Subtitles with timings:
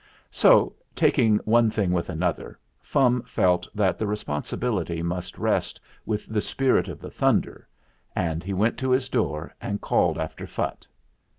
[0.31, 6.41] So, taking one thing with another, Fum felt that the responsibility must rest with the
[6.41, 7.67] Spirit of the Thunder,
[8.15, 10.87] and he went to his door and called after Phutt.